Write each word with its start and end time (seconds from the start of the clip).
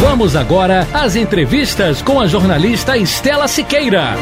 Vamos 0.00 0.36
agora 0.36 0.86
às 0.92 1.16
entrevistas 1.16 2.02
com 2.02 2.20
a 2.20 2.26
jornalista 2.26 2.98
Estela 2.98 3.48
Siqueira. 3.48 4.14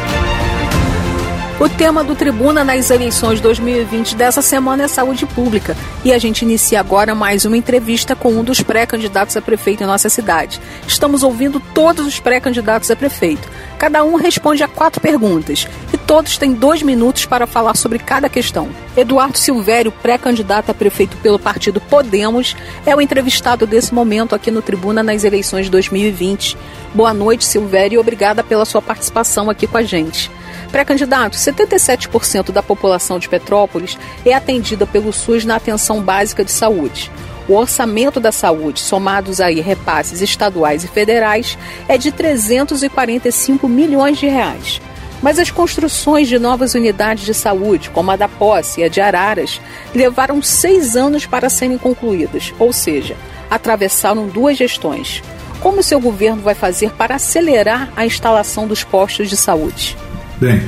O 1.58 1.68
tema 1.68 2.04
do 2.04 2.14
Tribuna 2.14 2.62
nas 2.62 2.90
eleições 2.90 3.40
2020 3.40 4.14
dessa 4.14 4.40
semana 4.40 4.84
é 4.84 4.88
saúde 4.88 5.26
pública. 5.26 5.76
E 6.04 6.12
a 6.12 6.18
gente 6.18 6.42
inicia 6.42 6.78
agora 6.78 7.14
mais 7.14 7.44
uma 7.44 7.56
entrevista 7.56 8.14
com 8.14 8.32
um 8.32 8.44
dos 8.44 8.60
pré-candidatos 8.60 9.36
a 9.36 9.42
prefeito 9.42 9.82
em 9.82 9.86
nossa 9.86 10.08
cidade. 10.08 10.60
Estamos 10.86 11.22
ouvindo 11.22 11.60
todos 11.72 12.06
os 12.06 12.20
pré-candidatos 12.20 12.90
a 12.90 12.96
prefeito. 12.96 13.48
Cada 13.78 14.04
um 14.04 14.14
responde 14.14 14.62
a 14.62 14.68
quatro 14.68 15.00
perguntas. 15.00 15.66
Todos 16.06 16.36
têm 16.36 16.52
dois 16.52 16.82
minutos 16.82 17.24
para 17.24 17.46
falar 17.46 17.74
sobre 17.74 17.98
cada 17.98 18.28
questão. 18.28 18.68
Eduardo 18.94 19.38
Silvério, 19.38 19.90
pré-candidato 19.90 20.70
a 20.70 20.74
prefeito 20.74 21.16
pelo 21.16 21.38
partido 21.38 21.80
Podemos, 21.80 22.54
é 22.84 22.94
o 22.94 23.00
entrevistado 23.00 23.66
desse 23.66 23.94
momento 23.94 24.34
aqui 24.34 24.50
no 24.50 24.60
Tribuna 24.60 25.02
nas 25.02 25.24
eleições 25.24 25.70
2020. 25.70 26.58
Boa 26.94 27.14
noite, 27.14 27.46
Silvério, 27.46 27.96
e 27.96 27.98
obrigada 27.98 28.44
pela 28.44 28.66
sua 28.66 28.82
participação 28.82 29.48
aqui 29.48 29.66
com 29.66 29.78
a 29.78 29.82
gente. 29.82 30.30
Pré-candidato, 30.70 31.38
77% 31.38 32.52
da 32.52 32.62
população 32.62 33.18
de 33.18 33.28
Petrópolis 33.28 33.96
é 34.26 34.34
atendida 34.34 34.86
pelo 34.86 35.10
SUS 35.10 35.46
na 35.46 35.56
atenção 35.56 36.02
básica 36.02 36.44
de 36.44 36.52
saúde. 36.52 37.10
O 37.48 37.54
orçamento 37.54 38.20
da 38.20 38.32
saúde, 38.32 38.80
somados 38.80 39.40
aí 39.40 39.60
repasses 39.60 40.20
estaduais 40.20 40.84
e 40.84 40.88
federais, 40.88 41.56
é 41.88 41.96
de 41.96 42.12
345 42.12 43.66
milhões 43.68 44.18
de 44.18 44.26
reais. 44.26 44.80
Mas 45.24 45.38
as 45.38 45.50
construções 45.50 46.28
de 46.28 46.38
novas 46.38 46.74
unidades 46.74 47.24
de 47.24 47.32
saúde, 47.32 47.88
como 47.88 48.10
a 48.10 48.16
da 48.16 48.28
Posse 48.28 48.82
e 48.82 48.84
a 48.84 48.88
de 48.88 49.00
Araras, 49.00 49.58
levaram 49.94 50.42
seis 50.42 50.96
anos 50.96 51.24
para 51.24 51.48
serem 51.48 51.78
concluídas, 51.78 52.52
ou 52.58 52.74
seja, 52.74 53.16
atravessaram 53.50 54.28
duas 54.28 54.58
gestões. 54.58 55.22
Como 55.60 55.80
o 55.80 55.82
seu 55.82 55.98
governo 55.98 56.42
vai 56.42 56.54
fazer 56.54 56.90
para 56.90 57.14
acelerar 57.14 57.88
a 57.96 58.04
instalação 58.04 58.68
dos 58.68 58.84
postos 58.84 59.30
de 59.30 59.36
saúde? 59.38 59.96
Bem, 60.38 60.60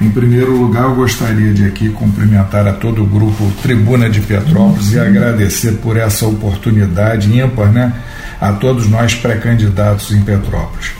em 0.00 0.10
primeiro 0.10 0.56
lugar, 0.56 0.86
eu 0.86 0.96
gostaria 0.96 1.54
de 1.54 1.64
aqui 1.66 1.88
cumprimentar 1.90 2.66
a 2.66 2.72
todo 2.72 3.04
o 3.04 3.06
grupo 3.06 3.48
Tribuna 3.62 4.10
de 4.10 4.20
Petrópolis 4.22 4.92
e 4.92 4.98
agradecer 4.98 5.74
por 5.74 5.96
essa 5.96 6.26
oportunidade 6.26 7.32
ímpar, 7.32 7.70
né, 7.70 7.94
a 8.40 8.54
todos 8.54 8.88
nós 8.88 9.14
pré-candidatos 9.14 10.10
em 10.10 10.20
Petrópolis. 10.22 10.98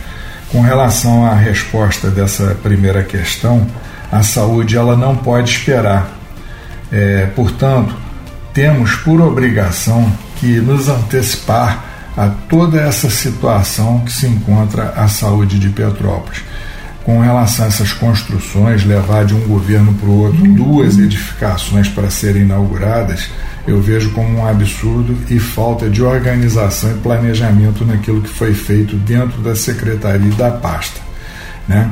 Com 0.50 0.60
relação 0.60 1.24
à 1.24 1.34
resposta 1.34 2.10
dessa 2.10 2.56
primeira 2.62 3.04
questão, 3.04 3.66
a 4.10 4.22
saúde 4.22 4.76
ela 4.76 4.96
não 4.96 5.16
pode 5.16 5.50
esperar. 5.50 6.10
É, 6.90 7.26
portanto, 7.36 7.94
temos 8.52 8.96
por 8.96 9.20
obrigação 9.20 10.10
que 10.36 10.60
nos 10.60 10.88
antecipar 10.88 11.84
a 12.16 12.28
toda 12.48 12.80
essa 12.80 13.08
situação 13.08 14.00
que 14.00 14.12
se 14.12 14.26
encontra 14.26 14.92
a 14.96 15.06
saúde 15.06 15.58
de 15.58 15.68
Petrópolis 15.68 16.42
com 17.10 17.18
relação 17.18 17.64
a 17.64 17.68
essas 17.68 17.92
construções, 17.92 18.84
levar 18.84 19.24
de 19.24 19.34
um 19.34 19.40
governo 19.40 19.92
para 19.94 20.08
o 20.08 20.20
outro 20.20 20.46
duas 20.54 20.96
edificações 20.96 21.88
para 21.88 22.08
serem 22.08 22.42
inauguradas, 22.42 23.28
eu 23.66 23.82
vejo 23.82 24.12
como 24.12 24.38
um 24.38 24.46
absurdo 24.46 25.16
e 25.28 25.40
falta 25.40 25.90
de 25.90 26.04
organização 26.04 26.92
e 26.92 26.98
planejamento 27.00 27.84
naquilo 27.84 28.22
que 28.22 28.28
foi 28.28 28.54
feito 28.54 28.94
dentro 28.94 29.42
da 29.42 29.56
secretaria 29.56 30.28
e 30.28 30.34
da 30.34 30.52
pasta. 30.52 31.00
Né? 31.66 31.90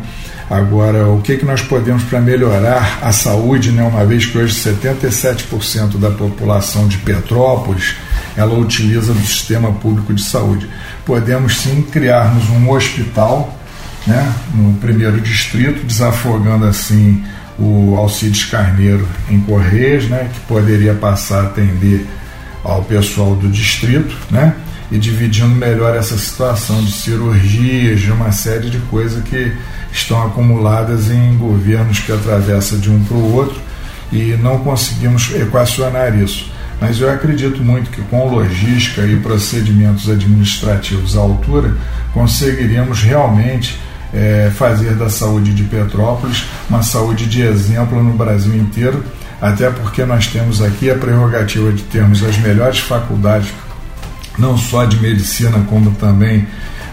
Agora, 0.49 1.09
o 1.09 1.21
que, 1.21 1.37
que 1.37 1.45
nós 1.45 1.63
podemos 1.63 2.05
para 2.05 2.21
melhorar 2.21 3.01
a 3.03 3.11
saúde, 3.11 3.73
né? 3.73 3.83
uma 3.83 4.07
vez 4.07 4.25
que 4.25 4.39
hoje 4.39 4.55
77% 4.55 5.99
da 5.99 6.13
população 6.13 6.87
de 6.87 6.97
Petrópolis 6.99 7.97
ela 8.37 8.57
utiliza 8.57 9.13
do 9.13 9.27
sistema 9.27 9.73
público 9.73 10.15
de 10.15 10.23
saúde. 10.23 10.71
Podemos 11.05 11.57
sim 11.57 11.83
criarmos 11.83 12.49
um 12.51 12.71
hospital 12.71 13.59
né, 14.09 14.35
no 14.55 14.73
primeiro 14.79 15.21
distrito, 15.21 15.87
desafogando 15.87 16.65
assim 16.65 17.23
o 17.59 17.95
Alcides 17.97 18.47
Carneiro 18.47 19.07
em 19.29 19.41
Correios, 19.41 20.09
né, 20.09 20.31
que 20.33 20.41
poderia 20.41 20.95
passar 20.95 21.41
a 21.41 21.47
atender 21.49 22.07
ao 22.65 22.83
pessoal 22.83 23.35
do 23.35 23.49
distrito, 23.49 24.17
né, 24.31 24.55
e 24.91 24.99
dividindo 24.99 25.55
melhor 25.55 25.95
essa 25.95 26.17
situação 26.17 26.83
de 26.83 26.91
cirurgias, 26.91 28.01
de 28.01 28.11
uma 28.11 28.33
série 28.33 28.71
de 28.71 28.79
coisas 28.79 29.23
que 29.25 29.53
estão 29.93 30.23
acumuladas 30.27 31.11
em 31.11 31.37
governos 31.37 32.01
que 32.01 32.11
atravessam 32.11 32.79
de 32.79 32.91
um 32.91 33.05
para 33.05 33.17
o 33.17 33.35
outro 33.35 33.61
e 34.11 34.39
não 34.41 34.59
conseguimos 34.61 35.31
equacionar 35.35 36.17
isso. 36.19 36.51
Mas 36.81 37.01
eu 37.01 37.11
acredito 37.11 37.63
muito 37.63 37.91
que 37.91 38.01
com 38.03 38.31
logística 38.31 39.03
e 39.03 39.17
procedimentos 39.17 40.09
administrativos 40.09 41.17
à 41.17 41.21
altura 41.21 41.77
conseguiríamos 42.15 43.03
realmente 43.03 43.77
é, 44.13 44.51
fazer 44.55 44.95
da 44.95 45.09
saúde 45.09 45.53
de 45.53 45.65
Petrópolis 45.65 46.45
uma 46.69 46.83
saúde 46.83 47.27
de 47.27 47.43
exemplo 47.43 48.03
no 48.03 48.13
Brasil 48.13 48.55
inteiro, 48.57 49.05
até 49.41 49.71
porque 49.71 50.05
nós 50.05 50.27
temos 50.27 50.63
aqui 50.63 50.91
a 50.91 50.95
prerrogativa 50.95 51.73
de 51.73 51.83
termos 51.85 52.23
as 52.23 52.37
melhores 52.39 52.79
faculdades, 52.79 53.51
não 54.39 54.57
só 54.57 54.85
de 54.85 54.99
medicina, 54.99 55.65
como 55.69 55.91
também 55.93 56.47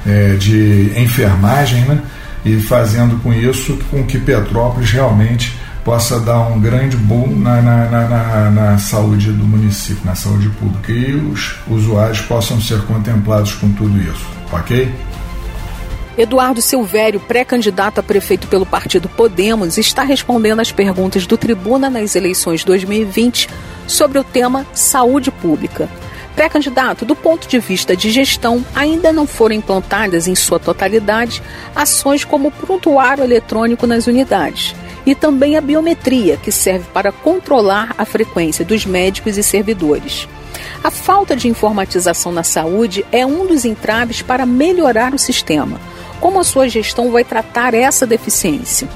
é, 0.05 0.35
de 0.35 0.91
enfermagem, 0.95 1.81
né? 1.85 2.01
e 2.45 2.59
fazendo 2.59 3.21
com 3.23 3.33
isso 3.33 3.77
com 3.89 4.03
que 4.03 4.19
Petrópolis 4.19 4.91
realmente 4.91 5.57
possa 5.83 6.19
dar 6.19 6.39
um 6.47 6.59
grande 6.59 6.97
boom 6.97 7.27
na, 7.39 7.61
na, 7.61 7.85
na, 7.87 8.51
na, 8.51 8.77
saúde 8.77 9.31
do 9.31 9.45
município, 9.45 10.03
na 10.03 10.15
saúde 10.15 10.49
pública, 10.49 10.91
e 10.91 11.13
os 11.15 11.55
usuários 11.67 12.21
possam 12.21 12.59
ser 12.59 12.81
contemplados 12.83 13.53
com 13.53 13.71
tudo 13.71 13.99
isso, 14.01 14.25
ok? 14.51 14.91
Eduardo 16.17 16.61
Silvério, 16.61 17.19
pré-candidato 17.19 17.99
a 17.99 18.03
prefeito 18.03 18.47
pelo 18.47 18.65
partido 18.65 19.09
Podemos, 19.09 19.77
está 19.77 20.01
respondendo 20.03 20.61
às 20.61 20.71
perguntas 20.71 21.27
do 21.27 21.37
Tribuna 21.37 21.89
nas 21.89 22.15
eleições 22.15 22.63
2020 22.63 23.49
sobre 23.85 24.17
o 24.17 24.23
tema 24.23 24.65
saúde 24.73 25.29
pública. 25.29 25.89
Pré-candidato, 26.33 27.05
do 27.05 27.15
ponto 27.15 27.47
de 27.47 27.59
vista 27.59 27.95
de 27.95 28.11
gestão, 28.11 28.63
ainda 28.73 29.11
não 29.11 29.27
foram 29.27 29.55
implantadas 29.55 30.27
em 30.27 30.35
sua 30.35 30.59
totalidade 30.59 31.41
ações 31.75 32.23
como 32.23 32.47
o 32.47 32.51
prontuário 32.51 33.23
eletrônico 33.23 33.85
nas 33.85 34.07
unidades 34.07 34.73
e 35.05 35.13
também 35.13 35.55
a 35.55 35.61
biometria, 35.61 36.37
que 36.37 36.51
serve 36.51 36.85
para 36.93 37.11
controlar 37.11 37.93
a 37.97 38.05
frequência 38.05 38.65
dos 38.65 38.85
médicos 38.85 39.37
e 39.37 39.43
servidores. 39.43 40.27
A 40.83 40.89
falta 40.89 41.35
de 41.35 41.47
informatização 41.47 42.31
na 42.31 42.43
saúde 42.43 43.05
é 43.11 43.25
um 43.25 43.45
dos 43.45 43.65
entraves 43.65 44.21
para 44.21 44.45
melhorar 44.45 45.13
o 45.13 45.19
sistema. 45.19 45.79
Como 46.19 46.39
a 46.39 46.43
sua 46.43 46.67
gestão 46.67 47.11
vai 47.11 47.23
tratar 47.23 47.73
essa 47.73 48.05
deficiência? 48.05 48.87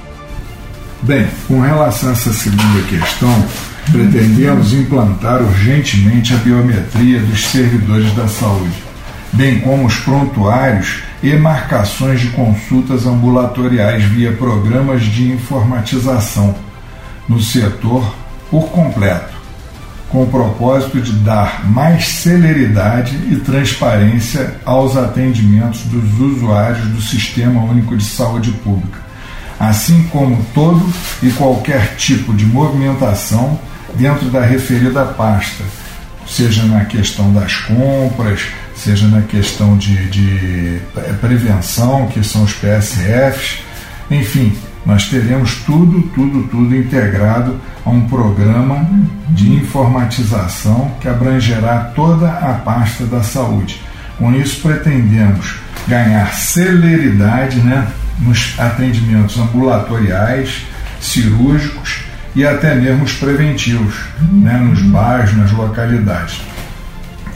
Bem, 1.01 1.27
com 1.47 1.61
relação 1.61 2.09
a 2.09 2.11
essa 2.11 2.33
segunda 2.33 2.81
questão, 2.87 3.45
pretendemos 3.91 4.73
implantar 4.73 5.41
urgentemente 5.41 6.33
a 6.33 6.37
biometria 6.37 7.19
dos 7.19 7.45
servidores 7.47 8.11
da 8.13 8.27
saúde, 8.27 8.83
bem 9.31 9.59
como 9.61 9.85
os 9.85 9.95
prontuários 9.97 11.03
e 11.23 11.33
marcações 11.35 12.19
de 12.19 12.27
consultas 12.29 13.05
ambulatoriais 13.05 14.03
via 14.03 14.33
programas 14.33 15.03
de 15.03 15.31
informatização 15.31 16.55
no 17.27 17.39
setor 17.41 18.13
por 18.49 18.69
completo 18.69 19.38
com 20.09 20.23
o 20.23 20.27
propósito 20.27 20.99
de 20.99 21.11
dar 21.13 21.69
mais 21.69 22.07
celeridade 22.07 23.15
e 23.31 23.35
transparência 23.37 24.55
aos 24.65 24.97
atendimentos 24.97 25.81
dos 25.83 26.19
usuários 26.19 26.87
do 26.87 27.01
Sistema 27.01 27.63
Único 27.63 27.95
de 27.95 28.03
Saúde 28.03 28.51
Pública, 28.63 28.99
assim 29.59 30.03
como 30.11 30.43
todo 30.53 30.83
e 31.21 31.29
qualquer 31.31 31.95
tipo 31.95 32.33
de 32.33 32.45
movimentação 32.45 33.59
dentro 33.95 34.29
da 34.29 34.41
referida 34.41 35.05
pasta, 35.05 35.63
seja 36.27 36.63
na 36.63 36.85
questão 36.85 37.31
das 37.31 37.55
compras, 37.57 38.41
seja 38.75 39.07
na 39.07 39.21
questão 39.21 39.77
de, 39.77 40.09
de 40.09 40.81
prevenção, 41.21 42.07
que 42.07 42.23
são 42.23 42.43
os 42.43 42.53
PSFs, 42.53 43.59
enfim, 44.09 44.55
nós 44.89 45.07
teremos 45.07 45.53
tudo, 45.67 46.01
tudo, 46.15 46.47
tudo 46.47 46.75
integrado 46.75 47.61
a 47.85 47.91
um 47.91 48.07
programa 48.07 48.89
de 49.29 49.53
informatização 49.53 50.91
que 50.99 51.07
abrangerá 51.07 51.91
toda 51.95 52.27
a 52.27 52.55
pasta 52.55 53.05
da 53.05 53.21
saúde. 53.21 53.79
Com 54.17 54.33
isso, 54.33 54.67
pretendemos 54.67 55.57
ganhar 55.87 56.33
celeridade 56.33 57.59
né, 57.59 57.87
nos 58.17 58.55
atendimentos 58.59 59.37
ambulatoriais, 59.37 60.65
cirúrgicos 60.99 61.99
e 62.35 62.43
até 62.43 62.73
mesmo 62.73 63.03
os 63.03 63.13
preventivos, 63.13 63.93
né, 64.19 64.57
nos 64.57 64.81
bairros, 64.81 65.37
nas 65.37 65.51
localidades. 65.51 66.41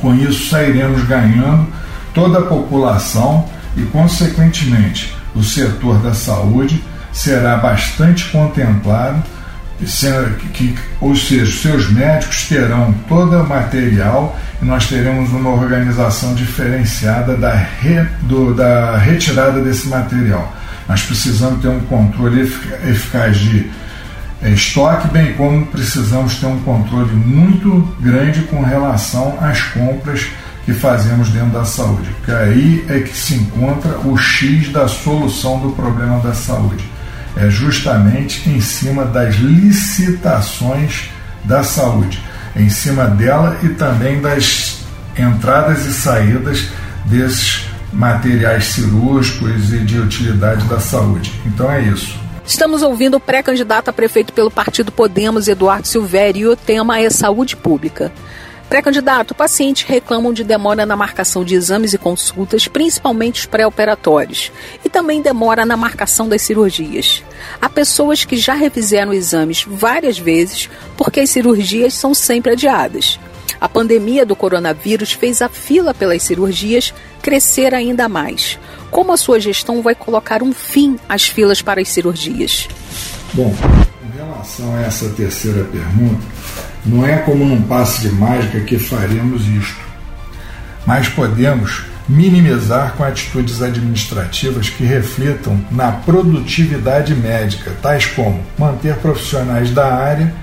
Com 0.02 0.16
isso, 0.16 0.50
sairemos 0.50 1.04
ganhando 1.04 1.68
toda 2.16 2.40
a 2.40 2.46
população 2.48 3.48
e, 3.78 3.84
consequentemente, 3.84 5.16
o 5.36 5.44
setor 5.44 6.00
da 6.00 6.16
saúde 6.16 6.84
será 7.14 7.58
bastante 7.58 8.26
contemplado, 8.30 9.24
que, 10.54 10.76
ou 11.00 11.16
seja, 11.16 11.52
seus 11.52 11.90
médicos 11.90 12.48
terão 12.48 12.94
todo 13.08 13.36
o 13.36 13.48
material 13.48 14.38
e 14.62 14.66
nós 14.66 14.88
teremos 14.88 15.30
uma 15.32 15.52
organização 15.52 16.34
diferenciada 16.34 17.36
da, 17.36 17.54
re, 17.54 18.06
do, 18.22 18.54
da 18.54 18.98
retirada 18.98 19.62
desse 19.62 19.88
material. 19.88 20.54
Nós 20.88 21.02
precisamos 21.04 21.62
ter 21.62 21.68
um 21.68 21.82
controle 21.82 22.42
eficaz 22.42 23.38
de 23.38 23.70
é, 24.42 24.50
estoque, 24.50 25.08
bem 25.10 25.34
como 25.34 25.66
precisamos 25.68 26.36
ter 26.36 26.46
um 26.46 26.60
controle 26.60 27.14
muito 27.14 27.96
grande 28.00 28.42
com 28.44 28.62
relação 28.62 29.38
às 29.42 29.62
compras 29.62 30.28
que 30.66 30.74
fazemos 30.74 31.30
dentro 31.30 31.50
da 31.50 31.66
saúde, 31.66 32.10
porque 32.18 32.32
aí 32.32 32.86
é 32.90 33.00
que 33.00 33.16
se 33.16 33.36
encontra 33.36 33.98
o 34.00 34.18
X 34.18 34.70
da 34.70 34.88
solução 34.88 35.60
do 35.60 35.72
problema 35.72 36.20
da 36.20 36.34
saúde. 36.34 36.93
É 37.36 37.50
justamente 37.50 38.50
em 38.50 38.62
cima 38.62 39.06
das 39.06 39.36
licitações 39.36 41.10
da 41.44 41.64
saúde, 41.64 42.22
em 42.56 42.70
cima 42.70 43.06
dela 43.06 43.58
e 43.64 43.70
também 43.70 44.22
das 44.22 44.80
entradas 45.18 45.86
e 45.86 45.94
saídas 45.94 46.68
desses 47.06 47.66
materiais 47.92 48.66
cirúrgicos 48.66 49.72
e 49.72 49.80
de 49.80 50.00
utilidade 50.00 50.66
da 50.66 50.80
saúde. 50.80 51.32
Então 51.46 51.72
é 51.72 51.82
isso. 51.82 52.18
Estamos 52.46 52.82
ouvindo 52.82 53.16
o 53.16 53.20
pré-candidato 53.20 53.90
a 53.90 53.94
prefeito 53.94 54.34
pelo 54.34 54.52
partido 54.52 54.92
Podemos, 54.92 55.48
Eduardo 55.48 55.88
Silvério, 55.88 56.42
e 56.42 56.48
o 56.48 56.56
tema 56.58 57.00
é 57.00 57.10
saúde 57.10 57.56
pública. 57.56 58.12
Pré-candidato, 58.74 59.36
pacientes 59.36 59.84
reclamam 59.84 60.34
de 60.34 60.44
demora 60.44 60.84
na 60.84 60.96
marcação 60.96 61.46
de 61.46 61.54
exames 61.54 61.94
e 61.94 61.98
consultas, 62.00 62.68
principalmente 62.68 63.42
os 63.42 63.46
pré-operatórios, 63.46 64.52
e 64.84 64.90
também 64.90 65.22
demora 65.22 65.64
na 65.64 65.78
marcação 65.78 66.28
das 66.28 66.42
cirurgias. 66.42 67.24
Há 67.62 67.70
pessoas 67.70 68.26
que 68.26 68.36
já 68.36 68.56
refizeram 68.56 69.14
exames 69.14 69.64
várias 69.64 70.18
vezes 70.18 70.72
porque 70.98 71.20
as 71.20 71.30
cirurgias 71.30 71.94
são 71.94 72.16
sempre 72.16 72.54
adiadas. 72.54 73.20
A 73.62 73.70
pandemia 73.70 74.26
do 74.26 74.36
coronavírus 74.36 75.12
fez 75.14 75.44
a 75.44 75.50
fila 75.50 75.94
pelas 75.94 76.24
cirurgias 76.24 76.96
crescer 77.22 77.76
ainda 77.76 78.10
mais. 78.10 78.58
Como 78.90 79.14
a 79.14 79.18
sua 79.18 79.40
gestão 79.40 79.84
vai 79.84 79.94
colocar 79.94 80.42
um 80.42 80.52
fim 80.52 80.98
às 81.08 81.28
filas 81.28 81.62
para 81.62 81.80
as 81.80 81.90
cirurgias? 81.90 82.68
Bom, 83.36 83.54
em 84.04 84.18
relação 84.18 84.76
a 84.76 84.82
essa 84.82 85.10
terceira 85.10 85.64
pergunta, 85.66 86.73
não 86.86 87.06
é 87.06 87.18
como 87.18 87.46
num 87.46 87.62
passe 87.62 88.02
de 88.02 88.10
mágica 88.10 88.60
que 88.62 88.78
faremos 88.78 89.48
isto, 89.48 89.82
mas 90.86 91.08
podemos 91.08 91.84
minimizar 92.08 92.94
com 92.98 93.04
atitudes 93.04 93.62
administrativas 93.62 94.70
que 94.70 94.84
reflitam 94.84 95.60
na 95.72 95.92
produtividade 95.92 97.16
médica, 97.16 97.72
tais 97.82 98.06
como 98.06 98.44
manter 98.58 98.96
profissionais 98.98 99.72
da 99.72 99.94
área, 99.94 100.34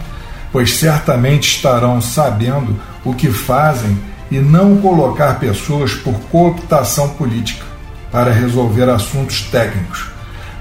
pois 0.50 0.74
certamente 0.74 1.54
estarão 1.54 2.00
sabendo 2.00 2.80
o 3.04 3.14
que 3.14 3.30
fazem 3.30 3.98
e 4.30 4.38
não 4.38 4.78
colocar 4.78 5.38
pessoas 5.38 5.92
por 5.92 6.14
cooptação 6.30 7.10
política 7.10 7.64
para 8.10 8.32
resolver 8.32 8.88
assuntos 8.88 9.42
técnicos. 9.42 10.06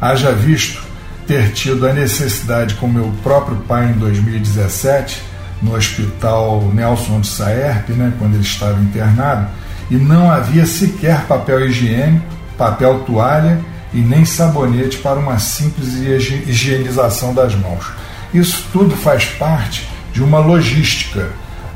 Haja 0.02 0.32
visto 0.32 0.84
ter 1.26 1.52
tido 1.52 1.88
a 1.88 1.94
necessidade 1.94 2.76
com 2.76 2.88
meu 2.88 3.14
próprio 3.24 3.58
pai 3.58 3.92
em 3.92 3.94
2017, 3.94 5.29
no 5.62 5.76
hospital 5.76 6.70
Nelson 6.74 7.22
de 7.22 7.28
Saerp, 7.28 7.90
né, 7.90 8.14
quando 8.18 8.36
ele 8.36 8.44
estava 8.44 8.80
internado, 8.80 9.48
e 9.90 9.96
não 9.96 10.30
havia 10.32 10.66
sequer 10.66 11.26
papel 11.26 11.68
higiênico, 11.68 12.26
papel 12.58 13.00
toalha 13.00 13.60
e 13.94 13.98
nem 13.98 14.24
sabonete 14.24 14.98
para 14.98 15.20
uma 15.20 15.40
simples 15.40 15.96
higienização 15.96 17.34
das 17.34 17.56
mãos. 17.56 17.86
Isso 18.34 18.66
tudo 18.72 18.96
faz 18.96 19.26
parte 19.26 19.88
de 20.14 20.22
uma 20.22 20.40
logística 20.40 21.30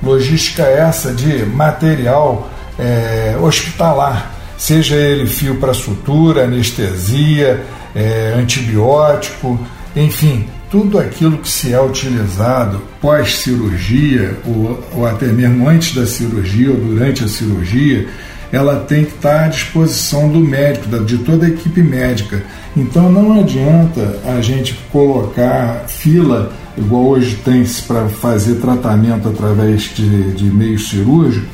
Logística 0.04 0.64
essa 0.64 1.14
de 1.14 1.46
material 1.46 2.50
é, 2.78 3.38
hospitalar, 3.42 4.34
seja 4.58 4.96
ele 4.96 5.26
fio 5.28 5.56
para 5.56 5.74
sutura, 5.74 6.44
anestesia, 6.44 7.64
é, 7.96 8.34
antibiótico, 8.36 9.58
enfim, 9.96 10.46
tudo 10.74 10.98
aquilo 10.98 11.38
que 11.38 11.48
se 11.48 11.72
é 11.72 11.80
utilizado 11.80 12.82
pós-cirurgia, 13.00 14.36
ou, 14.44 14.84
ou, 14.96 15.06
até 15.06 15.28
mesmo 15.28 15.70
antes 15.70 15.94
da 15.94 16.04
cirurgia 16.04 16.72
ou 16.72 16.78
durante 16.78 17.24
a 17.24 17.28
cirurgia, 17.28 18.08
ela 18.52 18.78
tem 18.78 19.06
que 19.06 19.12
estar 19.12 19.46
à 19.46 19.48
disposição 19.50 20.28
do 20.30 20.40
médico, 20.40 20.90
de 21.06 21.20
toda 21.20 21.46
a 21.46 21.50
equipe 21.50 21.84
médica. 21.84 22.42
Então 22.76 23.12
não 23.12 23.40
adianta 23.40 24.20
a 24.26 24.42
gente 24.42 24.74
colocar 24.92 25.86
fila 25.88 26.52
igual 26.76 27.10
hoje 27.10 27.36
tem-se 27.46 27.84
para 27.84 28.08
fazer 28.08 28.56
tratamento 28.56 29.30
através 29.30 29.92
de, 29.94 30.32
de 30.32 30.46
meio 30.46 30.80
cirúrgico, 30.80 31.46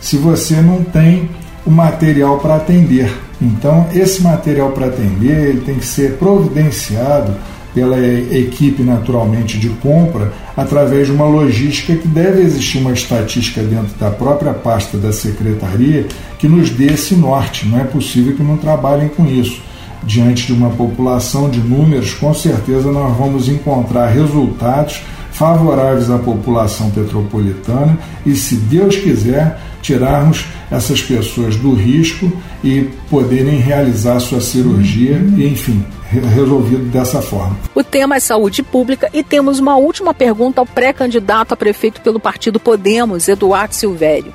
se 0.00 0.16
você 0.16 0.62
não 0.62 0.82
tem 0.82 1.28
o 1.66 1.70
material 1.70 2.38
para 2.38 2.56
atender. 2.56 3.12
Então, 3.38 3.86
esse 3.92 4.22
material 4.22 4.70
para 4.70 4.86
atender 4.86 5.48
ele 5.50 5.60
tem 5.60 5.74
que 5.74 5.84
ser 5.84 6.12
providenciado 6.12 7.34
pela 7.74 7.98
equipe 7.98 8.82
naturalmente 8.82 9.58
de 9.58 9.68
compra 9.68 10.32
através 10.56 11.06
de 11.06 11.12
uma 11.12 11.26
logística 11.26 11.96
que 11.96 12.06
deve 12.06 12.42
existir 12.42 12.78
uma 12.78 12.92
estatística 12.92 13.62
dentro 13.62 13.94
da 13.98 14.10
própria 14.10 14.52
pasta 14.52 14.98
da 14.98 15.12
secretaria 15.12 16.06
que 16.38 16.48
nos 16.48 16.70
dê 16.70 16.92
esse 16.92 17.14
norte. 17.14 17.66
Não 17.66 17.80
é 17.80 17.84
possível 17.84 18.36
que 18.36 18.42
não 18.42 18.56
trabalhem 18.56 19.08
com 19.08 19.26
isso. 19.26 19.60
Diante 20.04 20.46
de 20.46 20.52
uma 20.52 20.70
população 20.70 21.48
de 21.48 21.60
números, 21.60 22.12
com 22.14 22.34
certeza 22.34 22.90
nós 22.90 23.16
vamos 23.16 23.48
encontrar 23.48 24.08
resultados 24.08 25.02
favoráveis 25.30 26.10
à 26.10 26.18
população 26.18 26.90
petropolitana 26.90 27.96
e, 28.26 28.34
se 28.34 28.56
Deus 28.56 28.96
quiser, 28.96 29.58
tirarmos 29.80 30.44
essas 30.70 31.00
pessoas 31.02 31.56
do 31.56 31.74
risco 31.74 32.30
e 32.62 32.88
poderem 33.08 33.58
realizar 33.58 34.20
sua 34.20 34.40
cirurgia 34.40 35.20
e, 35.36 35.46
enfim, 35.46 35.84
resolvido 36.20 36.84
dessa 36.90 37.22
forma. 37.22 37.56
O 37.74 37.82
tema 37.82 38.16
é 38.16 38.20
saúde 38.20 38.62
pública 38.62 39.08
e 39.12 39.22
temos 39.22 39.58
uma 39.58 39.76
última 39.76 40.12
pergunta 40.12 40.60
ao 40.60 40.66
pré-candidato 40.66 41.52
a 41.52 41.56
prefeito 41.56 42.00
pelo 42.00 42.20
partido 42.20 42.60
Podemos, 42.60 43.28
Eduardo 43.28 43.74
Silvério. 43.74 44.32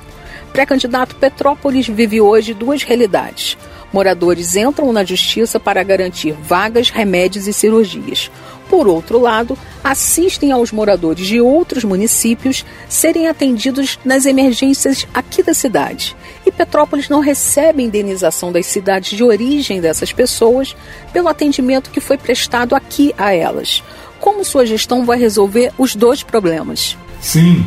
Pré-candidato 0.52 1.16
Petrópolis 1.16 1.86
vive 1.86 2.20
hoje 2.20 2.54
duas 2.54 2.82
realidades 2.82 3.56
Moradores 3.92 4.54
entram 4.54 4.92
na 4.92 5.02
justiça 5.02 5.58
para 5.58 5.82
garantir 5.82 6.32
vagas, 6.32 6.90
remédios 6.90 7.46
e 7.46 7.52
cirurgias. 7.52 8.30
Por 8.68 8.86
outro 8.86 9.18
lado, 9.18 9.56
assistem 9.82 10.52
aos 10.52 10.70
moradores 10.70 11.26
de 11.26 11.40
outros 11.40 11.84
municípios 11.84 12.66
serem 12.86 13.28
atendidos 13.28 13.98
nas 14.04 14.26
emergências 14.26 15.06
aqui 15.14 15.42
da 15.42 15.54
cidade. 15.54 16.14
Petrópolis 16.58 17.08
não 17.08 17.20
recebe 17.20 17.84
indenização 17.84 18.50
das 18.50 18.66
cidades 18.66 19.16
de 19.16 19.22
origem 19.22 19.80
dessas 19.80 20.12
pessoas 20.12 20.74
pelo 21.12 21.28
atendimento 21.28 21.88
que 21.88 22.00
foi 22.00 22.18
prestado 22.18 22.74
aqui 22.74 23.14
a 23.16 23.32
elas. 23.32 23.84
Como 24.18 24.44
sua 24.44 24.66
gestão 24.66 25.06
vai 25.06 25.16
resolver 25.16 25.72
os 25.78 25.94
dois 25.94 26.24
problemas? 26.24 26.98
Sim, 27.20 27.64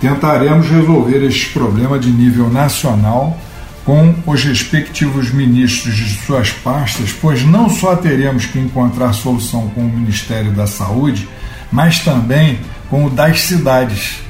tentaremos 0.00 0.68
resolver 0.68 1.24
este 1.24 1.50
problema 1.50 1.96
de 1.96 2.10
nível 2.10 2.50
nacional 2.50 3.38
com 3.84 4.12
os 4.26 4.42
respectivos 4.42 5.30
ministros 5.30 5.94
de 5.94 6.26
suas 6.26 6.50
pastas, 6.50 7.12
pois 7.12 7.44
não 7.44 7.70
só 7.70 7.94
teremos 7.94 8.46
que 8.46 8.58
encontrar 8.58 9.12
solução 9.12 9.68
com 9.68 9.82
o 9.82 9.88
Ministério 9.88 10.50
da 10.50 10.66
Saúde, 10.66 11.28
mas 11.70 12.00
também 12.00 12.58
com 12.90 13.04
o 13.06 13.10
das 13.10 13.42
cidades. 13.42 14.24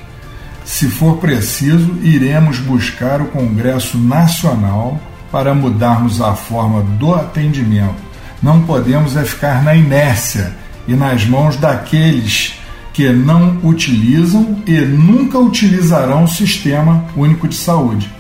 Se 0.65 0.89
for 0.89 1.19
preciso, 1.19 1.99
iremos 2.03 2.59
buscar 2.59 3.21
o 3.21 3.27
Congresso 3.27 3.99
Nacional 3.99 4.99
para 5.31 5.55
mudarmos 5.55 6.21
a 6.23 6.35
forma 6.35 6.83
do 6.83 7.15
atendimento. 7.15 8.03
Não 8.43 8.63
podemos 8.63 9.17
é 9.17 9.25
ficar 9.25 9.63
na 9.63 9.75
inércia 9.75 10.53
e 10.89 10.95
nas 10.95 11.27
mãos 11.27 11.57
daqueles 11.57 12.55
que 12.93 13.11
não 13.11 13.59
utilizam 13.63 14.63
e 14.67 14.79
nunca 14.81 15.39
utilizarão 15.39 16.25
o 16.25 16.29
Sistema 16.29 17.05
Único 17.17 17.49
de 17.49 17.57
Saúde. 17.57 18.11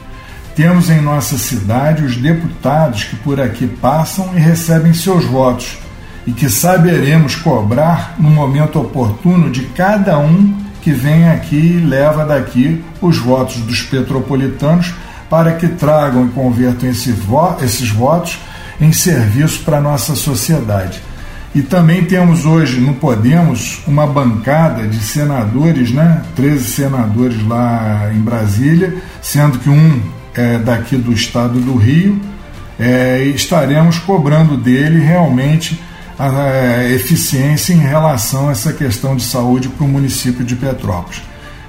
Temos 0.55 0.91
em 0.91 1.01
nossa 1.01 1.39
cidade 1.39 2.05
os 2.05 2.17
deputados 2.17 3.05
que 3.05 3.17
por 3.17 3.41
aqui 3.41 3.67
passam 3.67 4.37
e 4.37 4.39
recebem 4.39 4.93
seus 4.93 5.25
votos, 5.25 5.79
e 6.27 6.33
que 6.33 6.49
saberemos 6.49 7.37
cobrar 7.37 8.15
no 8.19 8.31
momento 8.31 8.81
oportuno 8.81 9.51
de 9.51 9.63
cada 9.67 10.19
um 10.19 10.63
que 10.85 10.93
vem 10.93 11.31
aqui 11.31 11.57
e 11.57 11.81
leva 11.81 12.26
daqui 12.26 12.85
os 13.00 13.17
votos 13.17 13.57
dos 13.57 13.81
petropolitanos 13.81 14.93
para 15.31 15.53
que 15.53 15.67
tragam 15.67 16.26
e 16.26 16.29
convertam 16.29 16.91
esse 16.91 17.11
vo 17.11 17.57
esses 17.62 17.88
votos 17.88 18.38
em 18.79 18.93
serviço 18.93 19.62
para 19.64 19.79
a 19.79 19.81
nossa 19.81 20.14
sociedade. 20.14 21.00
E 21.55 21.62
também 21.62 22.05
temos 22.05 22.45
hoje 22.45 22.81
no 22.81 22.95
Podemos 22.95 23.81
uma 23.87 24.07
bancada 24.07 24.87
de 24.87 24.99
senadores, 24.99 25.91
né? 25.91 26.23
13 26.37 26.64
senadores 26.64 27.47
lá 27.47 28.11
em 28.12 28.21
Brasília, 28.21 28.95
sendo 29.23 29.59
que 29.59 29.71
um 29.71 30.03
é 30.35 30.59
daqui 30.59 30.97
do 30.97 31.12
estado 31.12 31.61
do 31.61 31.76
Rio. 31.76 32.21
É, 32.79 33.23
estaremos 33.35 33.99
cobrando 33.99 34.57
dele 34.57 34.99
realmente 34.99 35.81
a, 36.18 36.28
a 36.28 36.90
eficiência 36.90 37.73
em 37.73 37.78
relação 37.78 38.49
a 38.49 38.52
essa 38.52 38.73
questão 38.73 39.16
de 39.16 39.23
saúde 39.23 39.68
para 39.68 39.85
o 39.85 39.88
município 39.88 40.44
de 40.44 40.56
Petrópolis. 40.56 41.23